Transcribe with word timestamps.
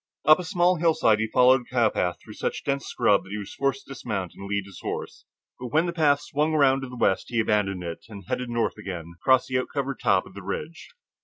Up 0.25 0.39
a 0.39 0.43
small 0.43 0.77
hillside 0.77 1.19
he 1.19 1.27
followed 1.27 1.61
a 1.61 1.75
cowpath 1.75 2.17
through 2.19 2.33
such 2.33 2.63
dense 2.63 2.87
scrub 2.87 3.21
that 3.23 3.29
he 3.29 3.37
was 3.37 3.53
forced 3.53 3.85
to 3.85 3.91
dismount 3.91 4.31
and 4.35 4.47
lead 4.47 4.63
his 4.65 4.79
horse. 4.81 5.25
But 5.59 5.67
when 5.67 5.85
the 5.85 5.93
path 5.93 6.21
swung 6.21 6.55
around 6.55 6.81
to 6.81 6.89
the 6.89 6.97
west, 6.97 7.25
he 7.27 7.39
abandoned 7.39 7.83
it 7.83 8.05
and 8.09 8.23
headed 8.27 8.47
to 8.47 8.47
the 8.47 8.53
north 8.53 8.79
again 8.79 9.13
along 9.27 9.39
the 9.47 9.59
oak 9.59 9.69
covered 9.71 9.99
top 9.99 10.25
of 10.25 10.33
the 10.33 10.41
ridge. 10.41 10.89